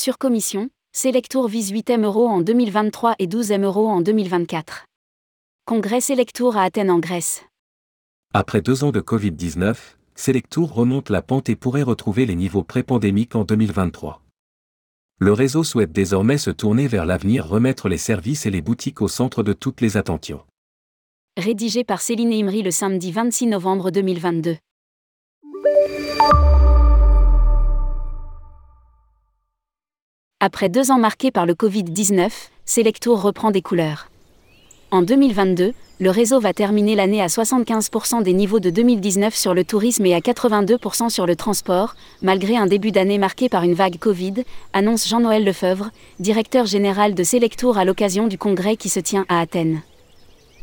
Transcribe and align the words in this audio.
Sur 0.00 0.16
commission, 0.16 0.70
Selectour 0.94 1.48
vise 1.48 1.70
8 1.70 1.90
M 1.90 2.04
euros 2.04 2.28
en 2.28 2.40
2023 2.40 3.16
et 3.18 3.26
12 3.26 3.50
M 3.50 3.64
euros 3.64 3.88
en 3.88 4.00
2024. 4.00 4.84
Congrès 5.64 6.00
Selectour 6.00 6.56
à 6.56 6.62
Athènes 6.62 6.92
en 6.92 7.00
Grèce. 7.00 7.42
Après 8.32 8.60
deux 8.60 8.84
ans 8.84 8.92
de 8.92 9.00
Covid-19, 9.00 9.74
Selectour 10.14 10.72
remonte 10.72 11.10
la 11.10 11.20
pente 11.20 11.48
et 11.48 11.56
pourrait 11.56 11.82
retrouver 11.82 12.26
les 12.26 12.36
niveaux 12.36 12.62
pré-pandémiques 12.62 13.34
en 13.34 13.42
2023. 13.42 14.22
Le 15.18 15.32
réseau 15.32 15.64
souhaite 15.64 15.90
désormais 15.90 16.38
se 16.38 16.50
tourner 16.50 16.86
vers 16.86 17.04
l'avenir, 17.04 17.48
remettre 17.48 17.88
les 17.88 17.98
services 17.98 18.46
et 18.46 18.50
les 18.50 18.62
boutiques 18.62 19.02
au 19.02 19.08
centre 19.08 19.42
de 19.42 19.52
toutes 19.52 19.80
les 19.80 19.96
attentions. 19.96 20.44
Rédigé 21.36 21.82
par 21.82 22.02
Céline 22.02 22.32
Imri 22.32 22.62
le 22.62 22.70
samedi 22.70 23.10
26 23.10 23.48
novembre 23.48 23.90
2022. 23.90 24.58
Après 30.40 30.68
deux 30.68 30.92
ans 30.92 31.00
marqués 31.00 31.32
par 31.32 31.46
le 31.46 31.54
Covid-19, 31.54 32.30
Selectour 32.64 33.20
reprend 33.22 33.50
des 33.50 33.60
couleurs. 33.60 34.08
En 34.92 35.02
2022, 35.02 35.72
le 35.98 36.10
réseau 36.10 36.38
va 36.38 36.52
terminer 36.52 36.94
l'année 36.94 37.20
à 37.20 37.26
75% 37.26 38.22
des 38.22 38.32
niveaux 38.34 38.60
de 38.60 38.70
2019 38.70 39.34
sur 39.34 39.52
le 39.52 39.64
tourisme 39.64 40.06
et 40.06 40.14
à 40.14 40.20
82% 40.20 41.10
sur 41.10 41.26
le 41.26 41.34
transport, 41.34 41.96
malgré 42.22 42.56
un 42.56 42.66
début 42.68 42.92
d'année 42.92 43.18
marqué 43.18 43.48
par 43.48 43.64
une 43.64 43.74
vague 43.74 43.98
Covid, 43.98 44.44
annonce 44.72 45.08
Jean-Noël 45.08 45.44
Lefebvre, 45.44 45.90
directeur 46.20 46.66
général 46.66 47.16
de 47.16 47.24
Selectour 47.24 47.76
à 47.76 47.84
l'occasion 47.84 48.28
du 48.28 48.38
congrès 48.38 48.76
qui 48.76 48.90
se 48.90 49.00
tient 49.00 49.26
à 49.28 49.40
Athènes. 49.40 49.82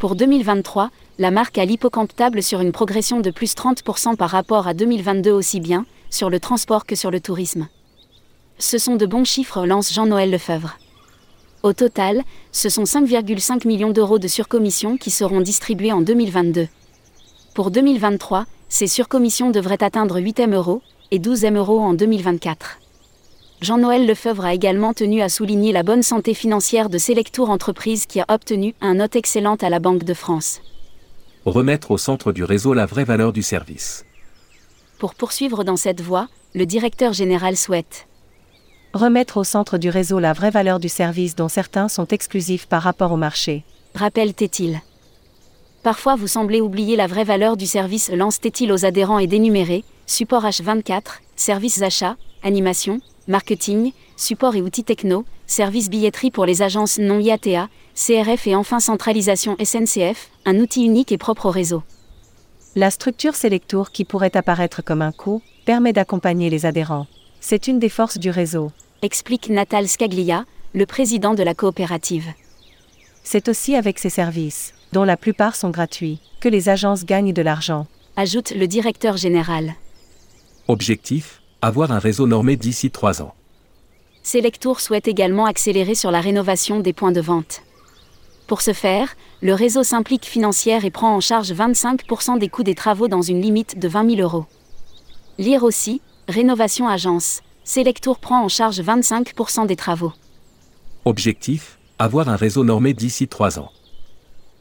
Pour 0.00 0.16
2023, 0.16 0.90
la 1.20 1.30
marque 1.30 1.58
a 1.58 1.64
l'hippocampe 1.64 2.10
sur 2.40 2.60
une 2.60 2.72
progression 2.72 3.20
de 3.20 3.30
plus 3.30 3.54
30% 3.54 4.16
par 4.16 4.30
rapport 4.30 4.66
à 4.66 4.74
2022 4.74 5.30
aussi 5.30 5.60
bien, 5.60 5.86
sur 6.10 6.28
le 6.28 6.40
transport 6.40 6.86
que 6.86 6.96
sur 6.96 7.12
le 7.12 7.20
tourisme. 7.20 7.68
Ce 8.60 8.76
sont 8.76 8.96
de 8.96 9.06
bons 9.06 9.24
chiffres, 9.24 9.64
lance 9.64 9.90
Jean-Noël 9.90 10.30
Lefebvre. 10.30 10.76
Au 11.62 11.72
total, 11.72 12.22
ce 12.52 12.68
sont 12.68 12.84
5,5 12.84 13.66
millions 13.66 13.90
d'euros 13.90 14.18
de 14.18 14.28
surcommissions 14.28 14.98
qui 14.98 15.10
seront 15.10 15.40
distribués 15.40 15.92
en 15.92 16.02
2022. 16.02 16.68
Pour 17.54 17.70
2023, 17.70 18.44
ces 18.68 18.86
surcommissions 18.86 19.50
devraient 19.50 19.82
atteindre 19.82 20.20
8 20.20 20.40
M 20.40 20.54
euros 20.54 20.82
et 21.10 21.18
12 21.18 21.44
M 21.44 21.56
euros 21.56 21.80
en 21.80 21.94
2024. 21.94 22.78
Jean-Noël 23.62 24.06
Lefebvre 24.06 24.44
a 24.44 24.52
également 24.52 24.92
tenu 24.92 25.22
à 25.22 25.30
souligner 25.30 25.72
la 25.72 25.82
bonne 25.82 26.02
santé 26.02 26.34
financière 26.34 26.90
de 26.90 26.98
Selectour 26.98 27.48
Entreprise 27.48 28.04
qui 28.04 28.20
a 28.20 28.26
obtenu 28.28 28.74
un 28.82 28.96
note 28.96 29.16
excellente 29.16 29.64
à 29.64 29.70
la 29.70 29.78
Banque 29.78 30.04
de 30.04 30.14
France. 30.14 30.60
Remettre 31.46 31.92
au 31.92 31.98
centre 31.98 32.30
du 32.30 32.44
réseau 32.44 32.74
la 32.74 32.84
vraie 32.84 33.04
valeur 33.04 33.32
du 33.32 33.42
service. 33.42 34.04
Pour 34.98 35.14
poursuivre 35.14 35.64
dans 35.64 35.78
cette 35.78 36.02
voie, 36.02 36.28
le 36.54 36.66
directeur 36.66 37.14
général 37.14 37.56
souhaite 37.56 38.06
Remettre 38.94 39.36
au 39.36 39.44
centre 39.44 39.78
du 39.78 39.88
réseau 39.88 40.18
la 40.18 40.32
vraie 40.32 40.50
valeur 40.50 40.80
du 40.80 40.88
service 40.88 41.36
dont 41.36 41.48
certains 41.48 41.88
sont 41.88 42.08
exclusifs 42.08 42.66
par 42.66 42.82
rapport 42.82 43.12
au 43.12 43.16
marché. 43.16 43.62
Rappelle-t-il. 43.94 44.80
Parfois 45.84 46.16
vous 46.16 46.26
semblez 46.26 46.60
oublier 46.60 46.96
la 46.96 47.06
vraie 47.06 47.22
valeur 47.22 47.56
du 47.56 47.66
service 47.66 48.10
lance-t-il 48.10 48.72
aux 48.72 48.84
adhérents 48.84 49.20
et 49.20 49.28
dénumérés, 49.28 49.84
support 50.06 50.44
H24, 50.44 51.20
services 51.36 51.82
achats, 51.82 52.16
animation, 52.42 53.00
marketing, 53.28 53.92
support 54.16 54.56
et 54.56 54.60
outils 54.60 54.82
techno, 54.82 55.24
services 55.46 55.88
billetterie 55.88 56.32
pour 56.32 56.44
les 56.44 56.60
agences 56.62 56.98
non 56.98 57.20
IATA, 57.20 57.68
CRF 57.94 58.48
et 58.48 58.56
enfin 58.56 58.80
centralisation 58.80 59.56
SNCF, 59.62 60.30
un 60.46 60.58
outil 60.58 60.84
unique 60.84 61.12
et 61.12 61.18
propre 61.18 61.46
au 61.46 61.50
réseau. 61.50 61.84
La 62.74 62.90
structure 62.90 63.36
Selectour 63.36 63.92
qui 63.92 64.04
pourrait 64.04 64.36
apparaître 64.36 64.82
comme 64.82 65.02
un 65.02 65.12
coût, 65.12 65.42
permet 65.64 65.92
d'accompagner 65.92 66.50
les 66.50 66.66
adhérents. 66.66 67.06
C'est 67.40 67.68
une 67.68 67.78
des 67.78 67.88
forces 67.88 68.18
du 68.18 68.30
réseau. 68.30 68.70
Explique 69.02 69.48
Natal 69.48 69.88
Scaglia, 69.88 70.44
le 70.74 70.84
président 70.84 71.34
de 71.34 71.42
la 71.42 71.54
coopérative. 71.54 72.28
C'est 73.24 73.48
aussi 73.48 73.74
avec 73.74 73.98
ces 73.98 74.10
services, 74.10 74.74
dont 74.92 75.04
la 75.04 75.16
plupart 75.16 75.56
sont 75.56 75.70
gratuits, 75.70 76.20
que 76.40 76.48
les 76.48 76.68
agences 76.68 77.06
gagnent 77.06 77.32
de 77.32 77.42
l'argent. 77.42 77.86
Ajoute 78.16 78.50
le 78.50 78.66
directeur 78.66 79.16
général. 79.16 79.74
Objectif 80.68 81.40
avoir 81.62 81.92
un 81.92 81.98
réseau 81.98 82.26
normé 82.26 82.56
d'ici 82.56 82.90
trois 82.90 83.22
ans. 83.22 83.34
Selectour 84.22 84.80
souhaite 84.80 85.08
également 85.08 85.46
accélérer 85.46 85.94
sur 85.94 86.10
la 86.10 86.20
rénovation 86.20 86.80
des 86.80 86.92
points 86.92 87.12
de 87.12 87.20
vente. 87.20 87.62
Pour 88.46 88.62
ce 88.62 88.72
faire, 88.72 89.14
le 89.42 89.54
réseau 89.54 89.82
s'implique 89.82 90.24
financière 90.26 90.84
et 90.84 90.90
prend 90.90 91.14
en 91.14 91.20
charge 91.20 91.52
25% 91.52 92.38
des 92.38 92.48
coûts 92.48 92.62
des 92.62 92.74
travaux 92.74 93.08
dans 93.08 93.22
une 93.22 93.40
limite 93.40 93.78
de 93.78 93.88
20 93.88 94.16
000 94.16 94.22
euros. 94.22 94.46
Lire 95.38 95.62
aussi, 95.62 96.02
Rénovation 96.30 96.88
Agence. 96.88 97.42
Selectour 97.64 98.18
prend 98.18 98.44
en 98.44 98.48
charge 98.48 98.80
25% 98.80 99.66
des 99.66 99.76
travaux. 99.76 100.12
Objectif 101.04 101.78
avoir 101.98 102.28
un 102.28 102.36
réseau 102.36 102.64
normé 102.64 102.94
d'ici 102.94 103.28
trois 103.28 103.58
ans. 103.58 103.72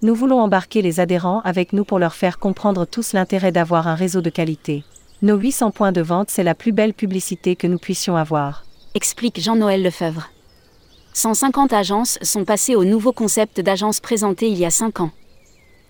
Nous 0.00 0.14
voulons 0.14 0.40
embarquer 0.40 0.80
les 0.80 1.00
adhérents 1.00 1.40
avec 1.44 1.72
nous 1.72 1.84
pour 1.84 1.98
leur 1.98 2.14
faire 2.14 2.38
comprendre 2.38 2.86
tous 2.86 3.12
l'intérêt 3.12 3.52
d'avoir 3.52 3.88
un 3.88 3.94
réseau 3.94 4.20
de 4.22 4.30
qualité. 4.30 4.84
Nos 5.22 5.36
800 5.36 5.72
points 5.72 5.92
de 5.92 6.00
vente, 6.00 6.30
c'est 6.30 6.44
la 6.44 6.54
plus 6.54 6.72
belle 6.72 6.94
publicité 6.94 7.56
que 7.56 7.66
nous 7.66 7.78
puissions 7.78 8.16
avoir. 8.16 8.64
Explique 8.94 9.40
Jean-Noël 9.40 9.82
Lefebvre. 9.82 10.30
150 11.14 11.72
agences 11.72 12.18
sont 12.22 12.44
passées 12.44 12.76
au 12.76 12.84
nouveau 12.84 13.12
concept 13.12 13.60
d'agence 13.60 14.00
présenté 14.00 14.48
il 14.48 14.58
y 14.58 14.64
a 14.64 14.70
5 14.70 15.00
ans. 15.00 15.10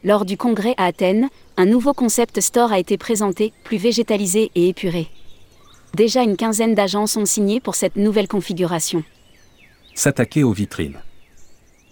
Lors 0.05 0.25
du 0.25 0.37
congrès 0.37 0.75
à 0.79 0.87
Athènes, 0.87 1.29
un 1.57 1.67
nouveau 1.67 1.93
concept 1.93 2.41
store 2.41 2.73
a 2.73 2.79
été 2.79 2.97
présenté, 2.97 3.53
plus 3.63 3.77
végétalisé 3.77 4.51
et 4.55 4.69
épuré. 4.69 5.09
Déjà 5.97 6.23
une 6.23 6.37
quinzaine 6.37 6.75
d'agences 6.75 7.17
ont 7.17 7.25
signé 7.25 7.59
pour 7.59 7.75
cette 7.75 7.97
nouvelle 7.97 8.29
configuration. 8.29 9.03
S'attaquer 9.95 10.45
aux 10.45 10.53
vitrines. 10.53 10.99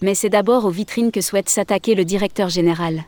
Mais 0.03 0.15
c'est 0.15 0.29
d'abord 0.29 0.67
aux 0.67 0.71
vitrines 0.71 1.11
que 1.11 1.23
souhaite 1.23 1.49
s'attaquer 1.49 1.95
le 1.95 2.05
directeur 2.05 2.51
général. 2.51 3.05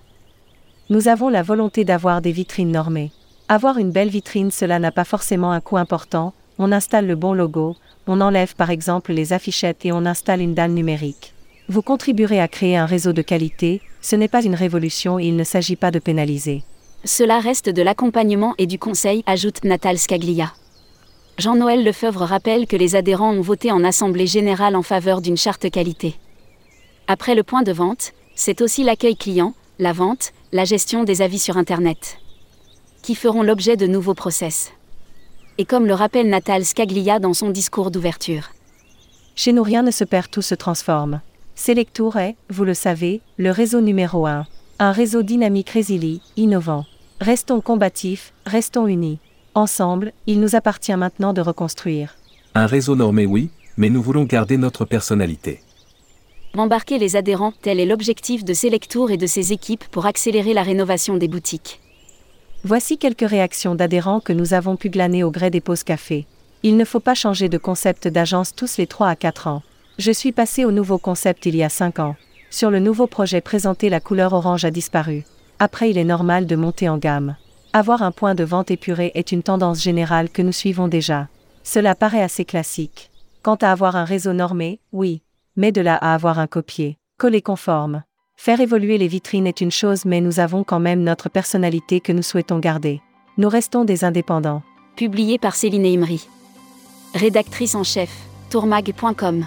Nous 0.89 1.09
avons 1.09 1.29
la 1.29 1.43
volonté 1.43 1.85
d'avoir 1.85 2.23
des 2.23 2.33
vitrines 2.33 2.73
normées. 2.73 3.13
Avoir 3.51 3.77
une 3.77 3.91
belle 3.91 4.09
vitrine, 4.09 4.51
cela 4.51 4.79
n'a 4.79 4.91
pas 4.91 5.05
forcément 5.05 5.53
un 5.53 5.61
coût 5.61 5.77
important, 5.77 6.33
on 6.59 6.73
installe 6.73 7.07
le 7.07 7.15
bon 7.15 7.35
logo, 7.35 7.77
on 8.07 8.23
enlève 8.23 8.55
par 8.55 8.71
exemple 8.71 9.13
les 9.13 9.35
affichettes 9.35 9.85
et 9.85 9.93
on 9.93 10.07
installe 10.07 10.41
une 10.41 10.55
dalle 10.55 10.73
numérique. 10.73 11.35
Vous 11.69 11.83
contribuerez 11.83 12.41
à 12.41 12.49
créer 12.49 12.79
un 12.79 12.87
réseau 12.87 13.13
de 13.13 13.21
qualité, 13.21 13.83
ce 14.01 14.17
n'est 14.17 14.29
pas 14.29 14.43
une 14.43 14.55
révolution 14.55 15.19
et 15.19 15.27
il 15.27 15.37
ne 15.37 15.45
s'agit 15.45 15.77
pas 15.77 15.91
de 15.91 15.99
pénaliser. 15.99 16.63
Cela 17.05 17.39
reste 17.39 17.69
de 17.69 17.83
l'accompagnement 17.83 18.55
et 18.57 18.67
du 18.67 18.79
conseil, 18.79 19.23
ajoute 19.27 19.63
Natal 19.63 19.99
Scaglia. 19.99 20.55
Jean-Noël 21.39 21.85
Lefebvre 21.85 22.23
rappelle 22.23 22.67
que 22.67 22.77
les 22.77 22.97
adhérents 22.97 23.33
ont 23.33 23.43
voté 23.43 23.71
en 23.71 23.85
Assemblée 23.85 24.27
générale 24.27 24.75
en 24.75 24.83
faveur 24.83 25.21
d'une 25.21 25.37
charte 25.37 25.71
qualité. 25.71 26.17
Après 27.09 27.35
le 27.35 27.43
point 27.43 27.63
de 27.63 27.73
vente, 27.73 28.13
c'est 28.35 28.63
aussi 28.63 28.83
l'accueil 28.83 29.17
client, 29.17 29.55
la 29.79 29.93
vente, 29.93 30.33
la 30.53 30.65
gestion 30.65 31.05
des 31.05 31.21
avis 31.21 31.39
sur 31.39 31.59
Internet. 31.59 32.17
Qui 33.03 33.15
feront 33.15 33.43
l'objet 33.43 33.77
de 33.77 33.87
nouveaux 33.87 34.15
process. 34.15 34.73
Et 35.59 35.67
comme 35.67 35.87
le 35.87 35.93
rappelle 35.93 36.31
Natal 36.31 36.65
Scaglia 36.65 37.19
dans 37.19 37.35
son 37.35 37.51
discours 37.51 37.91
d'ouverture. 37.91 38.51
Chez 39.35 39.53
nous 39.53 39.63
rien 39.63 39.83
ne 39.83 39.91
se 39.91 40.05
perd, 40.05 40.31
tout 40.31 40.43
se 40.43 40.55
transforme. 40.55 41.21
Selectour 41.55 42.17
est, 42.17 42.37
vous 42.49 42.65
le 42.65 42.75
savez, 42.75 43.21
le 43.37 43.51
réseau 43.51 43.83
numéro 43.83 44.27
1. 44.27 44.47
Un 44.79 44.93
réseau 44.93 45.23
dynamique 45.23 45.71
résilient, 45.71 46.21
innovant. 46.37 46.87
Restons 47.21 47.61
combatifs, 47.61 48.33
restons 48.47 48.87
unis. 48.87 49.19
Ensemble, 49.57 50.13
il 50.27 50.39
nous 50.39 50.55
appartient 50.55 50.95
maintenant 50.95 51.33
de 51.33 51.41
reconstruire. 51.41 52.15
Un 52.55 52.67
réseau 52.67 52.95
normé 52.95 53.25
oui, 53.25 53.49
mais 53.79 53.89
nous 53.89 54.03
voulons 54.03 54.25
garder 54.25 54.59
notre 54.59 54.85
personnalité. 54.85 55.63
Embarquer 56.59 56.99
les 56.99 57.17
adhérents, 57.17 57.55
tel 57.63 57.81
est 57.81 57.87
l'objectif 57.87 58.45
de 58.45 58.53
Selectour 58.53 59.11
et 59.11 59.17
de 59.17 59.27
ses 59.27 59.55
équipes 59.55 59.87
pour 59.91 60.05
accélérer 60.05 60.53
la 60.53 60.63
rénovation 60.63 61.17
des 61.17 61.27
boutiques. 61.27 61.81
Voici 62.65 62.99
quelques 62.99 63.27
réactions 63.27 63.75
d'adhérents 63.75 64.21
que 64.21 64.35
nous 64.35 64.53
avons 64.53 64.77
pu 64.77 64.91
glaner 64.91 65.25
au 65.25 65.31
gré 65.31 65.49
des 65.49 65.63
pauses 65.63 65.85
café. 65.85 66.27
Il 66.63 66.77
ne 66.77 66.85
faut 66.85 67.01
pas 67.01 67.15
changer 67.15 67.49
de 67.49 67.57
concept 67.57 68.09
d'agence 68.09 68.55
tous 68.55 68.77
les 68.77 68.87
3 68.87 69.09
à 69.09 69.17
4 69.17 69.47
ans. 69.47 69.63
Je 69.99 70.13
suis 70.13 70.33
passé 70.33 70.67
au 70.67 70.71
nouveau 70.71 70.99
concept 70.99 71.47
il 71.47 71.57
y 71.57 71.63
a 71.63 71.71
5 71.71 72.01
ans. 72.01 72.17
Sur 72.51 72.71
le 72.71 72.79
nouveau 72.79 73.07
projet 73.07 73.41
présenté, 73.41 73.89
la 73.89 74.01
couleur 74.01 74.35
orange 74.35 74.67
a 74.67 74.71
disparu. 74.71 75.25
Après, 75.59 75.89
il 75.89 75.97
est 75.97 76.05
normal 76.05 76.45
de 76.45 76.57
monter 76.57 76.91
en 76.91 76.99
gamme. 76.99 77.37
Avoir 77.79 78.01
un 78.01 78.11
point 78.11 78.35
de 78.35 78.43
vente 78.43 78.71
épuré 78.71 79.13
est 79.15 79.33
une 79.33 79.43
tendance 79.43 79.83
générale 79.83 80.31
que 80.31 80.41
nous 80.41 80.51
suivons 80.51 80.89
déjà. 80.89 81.29
Cela 81.63 81.95
paraît 81.95 82.23
assez 82.23 82.47
classique. 82.47 83.11
Quant 83.43 83.57
à 83.57 83.71
avoir 83.71 83.97
un 83.97 84.07
réseau 84.07 84.33
normé, 84.33 84.81
oui. 84.93 85.21
Mais 85.57 85.73
de 85.73 85.83
là 85.83 85.95
à 85.97 86.15
avoir 86.15 86.39
un 86.39 86.47
copier, 86.47 86.97
coller 87.19 87.43
conforme. 87.43 88.03
Faire 88.35 88.63
évoluer 88.63 88.97
les 88.97 89.09
vitrines 89.09 89.47
est 89.47 89.61
une 89.61 89.71
chose 89.71 90.07
mais 90.07 90.23
nous 90.23 90.41
avons 90.41 90.65
quand 90.65 90.81
même 90.81 91.03
notre 91.03 91.29
personnalité 91.29 92.01
que 92.01 92.13
nous 92.13 92.23
souhaitons 92.23 92.61
garder. 92.61 93.03
Nous 93.37 93.51
restons 93.51 93.85
des 93.85 94.05
indépendants. 94.05 94.63
Publié 94.97 95.39
par 95.39 95.55
Céline 95.55 95.85
Imri. 95.85 96.27
Rédactrice 97.15 97.75
en 97.75 97.85
chef, 97.85 98.09
tourmag.com. 98.49 99.45